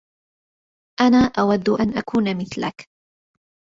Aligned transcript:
أنا 1.01 1.31
أود 1.39 1.69
أن 1.69 1.97
أكون 1.97 2.37
مثلك. 2.37 2.89